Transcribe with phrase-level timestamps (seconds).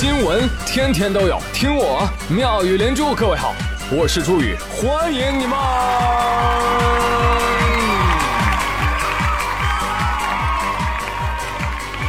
[0.00, 3.16] 新闻天天都有，听我妙语连珠。
[3.16, 3.52] 各位好，
[3.90, 5.58] 我是朱宇，欢迎你们！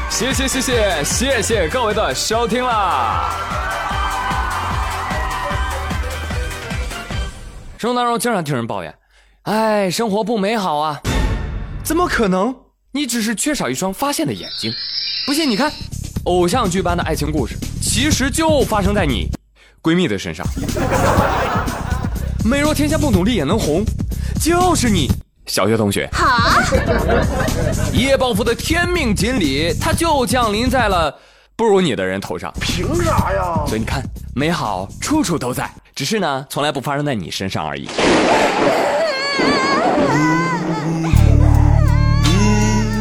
[0.07, 3.31] 谢谢谢谢谢谢各位的收听啦！
[7.79, 8.93] 生活当中经常听人抱怨，
[9.45, 11.01] 哎，生活不美好啊！
[11.83, 12.55] 怎么可能？
[12.91, 14.71] 你只是缺少一双发现的眼睛。
[15.25, 15.71] 不信你看，
[16.25, 19.29] 偶像剧般的爱情故事，其实就发生在你
[19.81, 20.45] 闺蜜的身上。
[22.43, 23.83] 美若天下不努力也能红，
[24.41, 25.07] 就是你
[25.45, 26.09] 小学同学。
[26.13, 26.61] 好，
[27.91, 31.13] 一夜暴富的天命锦鲤，它就降临在了
[31.55, 32.53] 不如你的人头上。
[32.61, 33.65] 凭啥呀？
[33.67, 34.01] 所以你看，
[34.33, 37.89] 美好处处都在，只是呢，从来不发生在你身上而已。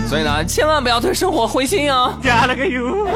[0.09, 2.19] 所以呢，千万不要对生活灰心哦。
[2.23, 3.07] 加了个油。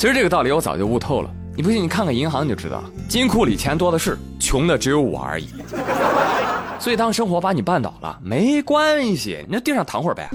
[0.00, 1.30] 哈，其实这个道理我早就悟透了。
[1.54, 5.48] 你不信，你看看银行你就知道，金库里钱多的是，穷的只有我而已。
[6.80, 10.30] 所以当生活把你绊倒了，没关系，你就地上躺会儿呗。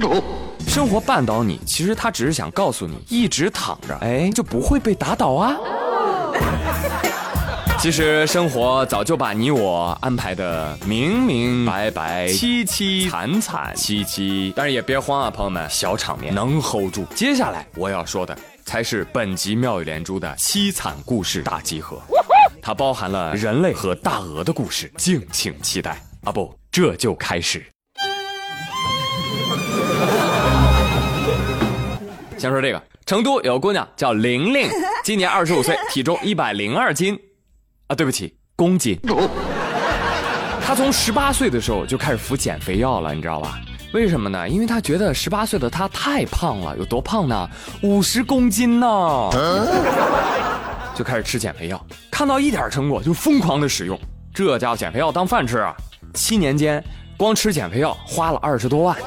[0.67, 5.55] 生活绊倒你，其实他只是想告诉你，一直躺着，哎，就不会被打倒啊。
[7.79, 17.05] 其实生活早就把你我安排的明明白白、凄凄惨惨戚戚，但是也别慌啊，朋友们，小场面能 hold 住。
[17.15, 22.01] 接下来我要说的才是本集妙语连珠的凄惨故事大集合，
[22.61, 26.31] 它包含了人类和大鹅的故事，敬请期待啊！
[26.31, 27.63] 不，这就开始。
[32.37, 34.67] 先说这个，成都有个姑娘叫玲玲，
[35.05, 37.17] 今年二十五岁，体重一百零二斤。
[37.87, 38.99] 啊，对不起，公斤。
[40.65, 43.59] 她从十八岁的时候就开始服减肥药了，你知道吧？
[43.95, 44.49] 为什么呢？
[44.49, 47.49] 因为他觉得十八岁的他太胖了，有多胖呢？
[47.81, 48.87] 五十公斤呢，
[50.93, 51.81] 就开始吃减肥药。
[52.11, 53.97] 看到一点成果就疯狂的使用，
[54.33, 55.73] 这家伙减肥药当饭吃啊！
[56.13, 56.83] 七年间，
[57.15, 58.97] 光吃减肥药花了二十多万，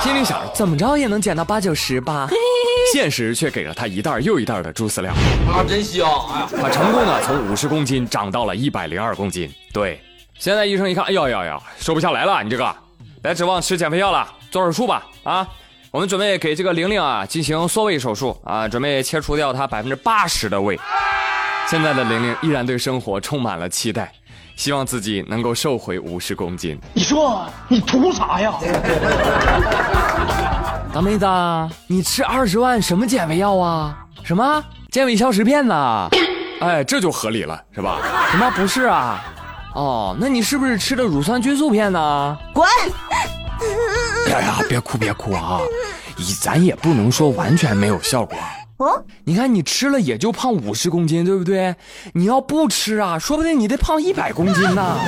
[0.00, 2.28] 心里想着怎么着也能减到八九十吧。
[2.94, 5.12] 现实却给了他一袋又一袋的猪饲料，
[5.50, 6.08] 啊，真香！
[6.60, 9.52] 他成功的从五十公斤长到了一百零二公斤。
[9.72, 10.00] 对，
[10.38, 12.72] 现在医生一看，哎呦呦呦，瘦不下来了，你这个，
[13.22, 15.04] 别指望吃减肥药了，做手术吧。
[15.22, 15.46] 啊，
[15.92, 20.78] 我们准备给这个玲玲啊进行缩胃手术啊，准备切除掉她百分之八十的胃。
[21.68, 24.12] 现在的玲玲依然对生活充满了期待，
[24.56, 26.76] 希望自己能够瘦回五十公斤。
[26.94, 28.52] 你说你图啥呀？
[30.92, 31.24] 大妹子，
[31.86, 33.96] 你吃二十万什么减肥药啊？
[34.24, 36.08] 什么健胃消食片呢？
[36.60, 37.98] 哎，这就合理了，是吧？
[38.32, 39.24] 什么不是啊？
[39.74, 42.38] 哦，那你是不是吃的乳酸菌素片呢？
[42.52, 42.66] 滚！
[44.32, 45.60] 哎呀，别哭别哭啊！
[46.40, 48.36] 咱也不能说完全没有效果。
[48.78, 51.74] 哦，你看你吃了也就胖五十公斤，对不对？
[52.12, 54.98] 你要不吃啊，说不定你得胖一百公斤呢。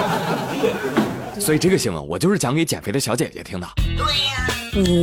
[1.40, 3.66] 所以这个新闻我就是讲给减肥的小姐姐听的。
[3.96, 4.46] 对呀。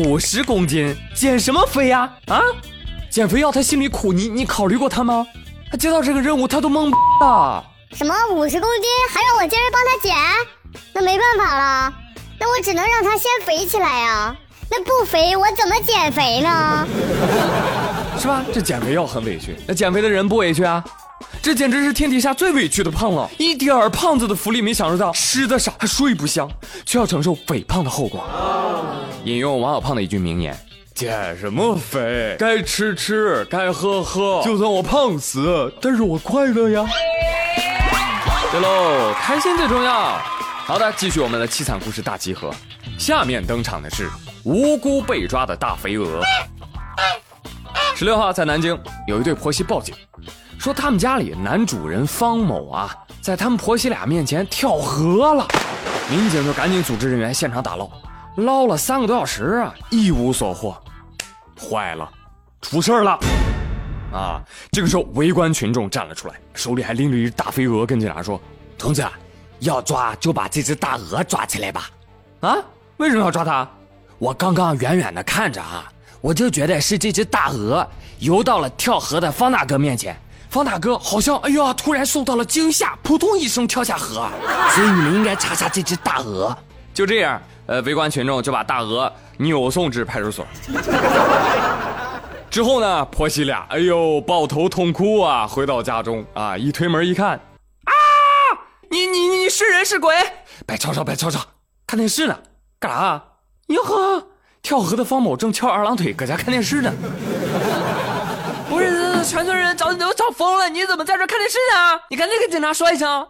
[0.05, 2.09] 五十公斤减什么肥呀？
[2.27, 2.41] 啊，
[3.09, 5.27] 减肥药她心里苦，你你考虑过她吗？
[5.69, 7.63] 她接到这个任务她都懵了。
[7.93, 10.15] 什么五十公斤还让我今儿帮他减？
[10.93, 11.93] 那没办法了，
[12.39, 14.35] 那我只能让他先肥起来呀。
[14.69, 16.87] 那不肥我怎么减肥呢？
[18.19, 18.45] 是吧？
[18.53, 20.83] 这减肥药很委屈，那减肥的人不委屈啊？
[21.41, 26.49] 这简直是天底下最委屈的胖了，一点儿胖子的福利没享受到，吃的少还睡不香，
[26.85, 28.23] 却要承受肥胖的后果。
[29.23, 30.55] 引用王小胖的一句名言
[30.93, 32.35] ：“减什么肥？
[32.37, 34.41] 该吃吃，该喝喝。
[34.45, 36.85] 就算我胖死，但是我快乐呀。”
[38.51, 40.17] 对喽，开心最重要。
[40.65, 42.51] 好的，继续我们的凄惨故事大集合。
[42.97, 44.09] 下面登场的是
[44.43, 46.23] 无辜被抓的大肥鹅。
[47.95, 49.93] 十六号在南京，有一对婆媳报警。
[50.57, 55.47] 说他们家里男主人方某啊，在他们婆媳俩面前跳河了，
[56.09, 57.87] 民警就赶紧组织人员现场打捞，
[58.37, 60.75] 捞了三个多小时啊，一无所获，
[61.55, 62.09] 坏了，
[62.61, 63.19] 出事儿了，
[64.11, 64.41] 啊！
[64.71, 68.39] 这个时候围观群众站了出来，手里还拎着一只大肥鹅，跟警察说
[68.79, 69.05] ：“同志，
[69.59, 71.91] 要抓就把这只大鹅抓起来吧。”
[72.41, 72.55] 啊？
[72.97, 73.67] 为什么要抓它？
[74.17, 77.87] 我刚刚远远的看着啊，我就觉得是这只大鹅
[78.19, 80.17] 游到了跳河的方大哥面前。
[80.49, 84.27] 方大哥好像哎呀，突然受到了惊吓，扑通一声跳下河，
[84.73, 86.57] 所以你们应该查查这只大鹅。
[86.93, 90.45] 就这样，呃，围观群众就把大鹅扭送至派出所。
[92.49, 97.39] 之后呢，婆媳俩哎呦抱头痛哭啊，回到家中啊，一推门一看，啊，
[99.07, 100.15] 你你你是人是鬼？
[100.65, 101.39] 别吵吵别吵吵，
[101.87, 102.39] 看电视呢，
[102.79, 103.23] 干啥？
[103.67, 104.27] 哟呵。
[104.61, 106.91] 跳河的方某正翘二郎腿搁家看电视呢。
[108.67, 112.01] 不是，全村人找你都找疯了，你怎么在这看电视呢？
[112.09, 113.25] 你赶紧跟警察说一声。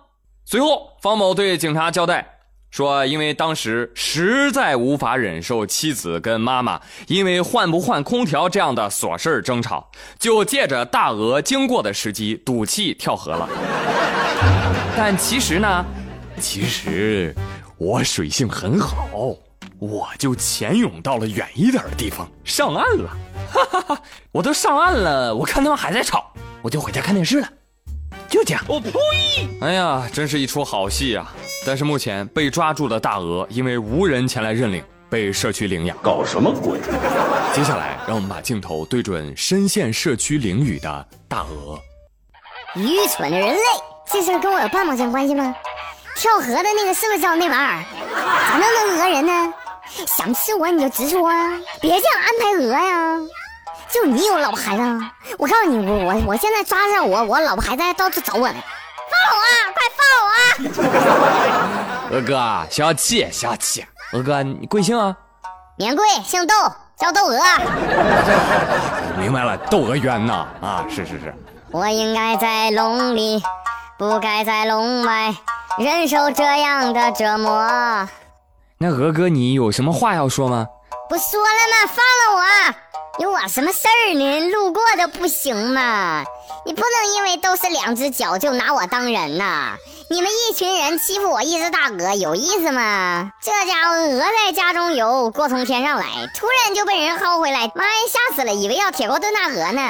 [0.45, 2.39] 随后，方某对警察交代
[2.71, 13.47] 说，因为当时实在无法忍受妻子跟妈妈因为换不换空调这样的琐事争吵，就借着大鹅经过的时机赌气跳河了。
[15.01, 15.85] 但其实呢，
[16.41, 17.33] 其实
[17.77, 19.33] 我水性很好，
[19.79, 23.09] 我就潜泳到了远一点的地方上岸了。
[23.49, 24.01] 哈哈哈！
[24.33, 27.47] 我都上岸了，我看他们还在吵，我就回家看电视了。
[28.27, 28.61] 就这样。
[28.67, 28.91] 我呸！
[29.61, 31.33] 哎呀，真是一出好戏啊！
[31.65, 35.97] 但是目前被抓住的大鹅因为无人前来认领，被社区领养。
[36.03, 36.77] 搞什么鬼？
[37.55, 41.79] 接下来，让我们把镜头对准深陷社区囹圄的大鹅。
[42.75, 43.61] 愚蠢的人类，
[44.11, 45.55] 这事跟我有半毛钱关系吗？
[46.15, 47.83] 跳河的那个是不是叫那玩意儿？
[48.51, 49.53] 咋能能讹人呢？
[50.17, 53.19] 想吃我你就直说啊，别这样安排讹呀！
[53.89, 54.83] 就你有老婆孩子，
[55.37, 58.55] 我告诉你，我我我现在抓上我，我老婆孩子还到处找我呢，
[59.09, 59.41] 放我，
[59.73, 60.01] 快放
[62.11, 62.15] 我！
[62.17, 65.15] 鹅哥，消气消气，鹅哥你贵姓啊？
[65.77, 66.53] 免贵，姓窦，
[66.97, 67.39] 叫窦娥。
[69.17, 70.45] 明白了，窦娥冤呐！
[70.61, 71.33] 啊，是是是。
[71.71, 73.41] 我应该在笼里，
[73.99, 75.35] 不该在笼外，
[75.77, 78.07] 忍受这样的折磨。
[78.77, 80.65] 那鹅哥，你有什么话要说吗？
[81.09, 81.93] 不说了吗？
[81.93, 83.21] 放了我！
[83.21, 84.39] 有我什么事儿呢？
[84.51, 86.23] 路过的不行吗？
[86.65, 89.75] 你不能因为都是两只脚就拿我当人呐！
[90.09, 93.33] 你们一群人欺负我一只大鹅，有意思吗？
[93.41, 99.81] 这家伙鹅在家中游，锅从天上来，突然就被人薅回来，妈呀，吓死了，以为要铁锅炖大鹅呢。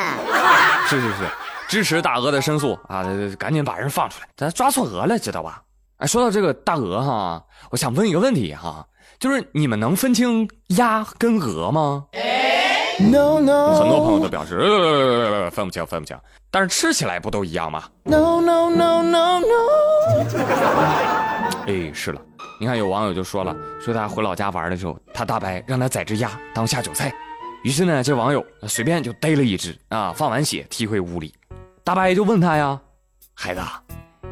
[0.88, 1.30] 是 是是，
[1.70, 3.06] 支持大鹅的申诉啊！
[3.38, 5.62] 赶紧把人放出来，咱抓错鹅了，知道吧？
[5.98, 8.84] 哎，说到这个大鹅哈，我想问一个问题哈，
[9.20, 12.08] 就是你们能分清鸭跟鹅吗
[13.00, 16.18] ？No no，很多朋友都表示分不清，分不清。
[16.50, 19.46] 但是吃起来不都一样吗？No no no no no。
[21.68, 22.20] 哎，是了，
[22.60, 27.14] 你看有网友就说了，说他回老家玩的时候，他大伯让他宰只鸭当下酒菜，
[27.64, 31.32] 于是呢，这网友随便就逮了一只啊，放完血踢回屋里，
[31.90, 32.80] 大伯就问他呀，
[33.34, 33.62] 孩子。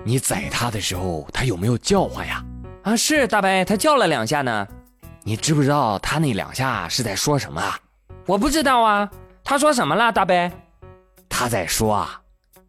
[0.04, 2.44] 你宰他的时候，他有没有叫唤呀？
[2.84, 4.68] 啊，是大伯，他叫了两下呢。
[5.24, 7.76] 你知不知道他那两下是在说什么啊？
[8.28, 9.10] 我不知道啊。
[9.44, 10.52] 他说什么了，大伯？
[11.28, 12.22] 他在说啊，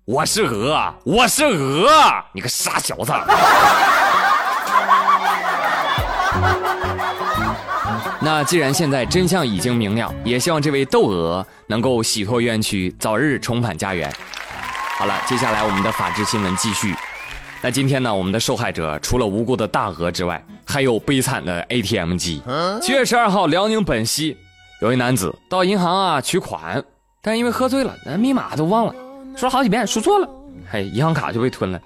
[0.07, 1.91] 我是鹅，我是鹅，
[2.33, 3.13] 你个傻小子。
[8.23, 14.11] 那既然现在真相已经明了，也希望这位窦娥能够洗脱冤屈，早日重返家园。
[14.99, 16.93] 好了，接下来我们的法治新闻继续。
[17.63, 22.43] 那今天呢，我们的受害者除了无辜的大鹅之外，还有悲惨的 ATM 机。
[22.83, 24.37] 七月十二号，辽宁本溪
[24.81, 26.83] 有一男子到银行啊取款，
[27.23, 28.95] 但因为喝醉了，那密码都忘了，
[29.37, 30.29] 说了好几遍，输错了，
[30.69, 31.81] 嘿，银行卡就被吞了。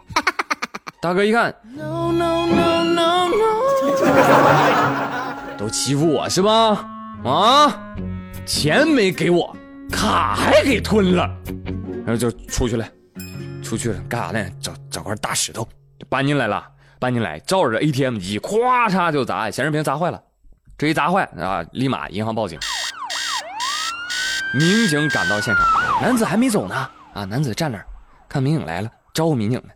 [1.03, 1.55] 大哥一看，
[5.59, 6.83] 都欺负我是吧？
[7.25, 7.79] 啊，
[8.47, 9.55] 钱没给我，
[9.93, 11.29] 卡还给吞了，
[12.07, 12.87] 然后就出去了。
[13.73, 14.51] 出去了干啥呢？
[14.61, 15.67] 找找块大石头
[16.07, 16.63] 搬进来了，
[16.99, 20.21] 搬进来照着 ATM 机，咵嚓就砸，显示屏砸坏了。
[20.77, 22.59] 这一砸坏啊，立马银行报警。
[24.53, 25.65] 民警赶到现场，
[26.03, 26.75] 男子还没走呢。
[27.15, 27.87] 啊，男子站那儿，
[28.29, 29.71] 看民警来了，招呼民警呢。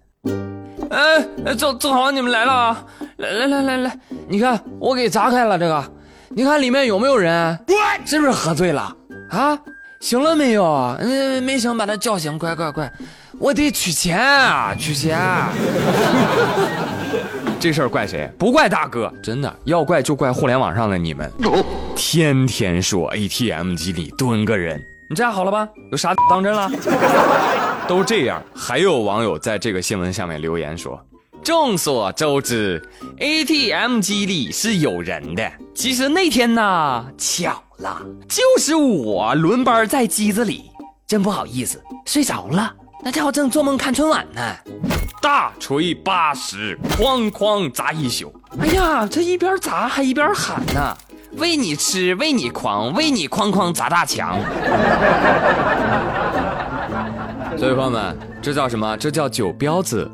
[0.90, 2.84] 哎，正正好你们来了啊！
[3.16, 5.92] 来来来来来，你看我给砸开了这个，
[6.28, 7.58] 你看里面有没有人？
[8.04, 8.94] 是不是喝醉了
[9.30, 9.58] 啊？
[10.00, 10.64] 醒了没有？
[11.00, 12.92] 嗯，没醒，把他叫醒，快快快！
[13.38, 15.18] 我得取钱啊，取钱！
[17.58, 18.30] 这事儿怪谁？
[18.38, 21.30] 不怪大哥，真的要怪就怪互联网上的你们，
[21.96, 25.68] 天天说 ATM 机里蹲个人，你这样好了吧？
[25.90, 26.70] 有啥当真了？
[27.88, 31.00] 都这样，还有网友在这个新闻下面留言说：
[31.42, 32.80] 众所周知
[33.18, 35.50] ，ATM 机里是有人的。
[35.74, 40.70] 其实那天呢，巧了，就是我轮班在机子里，
[41.06, 42.74] 真不好意思，睡着了。
[43.02, 44.40] 那家伙正做梦看春晚呢，
[45.20, 48.32] 大锤八十，哐哐砸一宿。
[48.58, 50.96] 哎呀，这一边砸还一边喊呢
[51.36, 54.38] ：“喂你吃，喂你狂，喂你哐哐砸大墙。”
[57.58, 58.96] 所以朋友们，这叫什么？
[58.96, 60.10] 这叫酒彪子。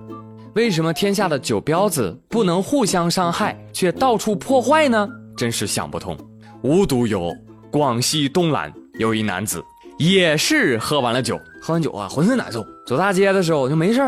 [0.55, 5.09] 为什么天下的酒彪子不能互相伤害，却到处破坏呢？
[5.35, 6.15] 真是想不通。
[6.63, 7.35] 无独有，
[7.73, 9.65] 广西东莞有一男子。
[9.99, 12.67] 也是喝完了酒，喝完酒啊，浑身难受。
[12.85, 14.01] 走大街的时候就没事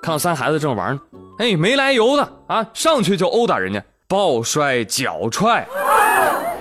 [0.00, 1.00] 看到三孩子正玩呢，
[1.38, 5.66] 哎，没来由的啊，上去就殴打人家，抱摔脚踹。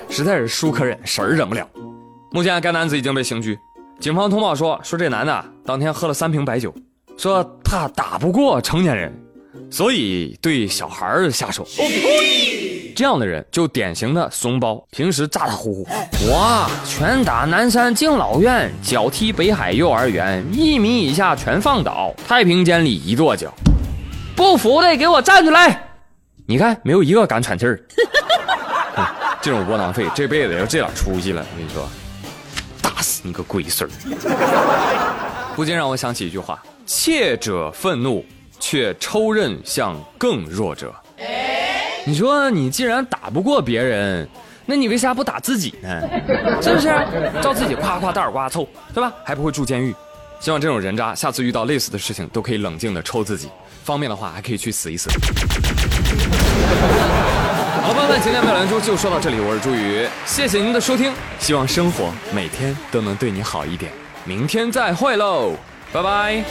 [0.10, 1.68] 实在是书可忍，婶儿忍不了。
[2.32, 3.56] 目前该男子已经被刑拘。
[4.00, 6.74] 警方通报说，说这男的当天喝了三瓶白酒，
[7.16, 9.14] 说怕打不过成年人，
[9.70, 11.68] 所以对小孩下手。
[12.96, 15.88] 这样的人就典型的怂包，平时咋咋呼呼。
[16.22, 23.54] 我拳打南山敬老院，脚踢北海幼儿园，一米以下全放倒，太平间里一跺脚。
[24.36, 25.82] 不服的给我站起来！
[26.46, 27.80] 你看，没有一个敢喘气儿。
[29.42, 31.88] 这种窝囊废，这辈子要这点出息了，我跟你说，
[32.82, 33.94] 打死你个龟孙儿！
[35.56, 38.26] 不禁让我想起一句话：怯者愤怒，
[38.60, 40.94] 却抽刃向更弱者。
[42.10, 44.28] 你说你既然打不过别人，
[44.66, 46.02] 那你为啥不打自己呢？
[46.60, 46.88] 是不是？
[47.40, 49.14] 照自己夸夸大耳刮凑，对吧？
[49.24, 49.94] 还不会住监狱。
[50.40, 53.48] 希望这种人渣下次遇到类似的事情都可以冷静的抽自己，
[53.84, 55.08] 方便的话还可以去死一死。
[57.84, 63.92] 好了，朋友们，今天妙兰珠就说到这里，我是朱宇，谢谢您的收听，希望生活每天都能对你好一点，
[64.26, 65.52] 明天再会喽，
[65.94, 66.44] 拜拜。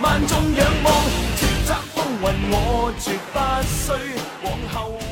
[0.00, 0.92] 万众仰望
[1.36, 4.14] 叱咤风云我绝不需
[4.44, 5.07] 往后。